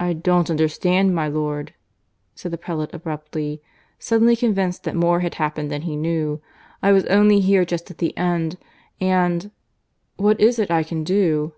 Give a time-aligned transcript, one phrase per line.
[0.00, 1.72] "I don't understand, my lord,"
[2.34, 3.62] said the prelate abruptly,
[4.00, 6.42] suddenly convinced that more had happened than he knew.
[6.82, 8.58] "I was only here just at the end,
[9.00, 9.52] and....
[10.16, 11.52] what is it I can do?"